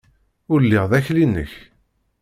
[0.51, 1.51] Ur lliɣ d akli-nnek!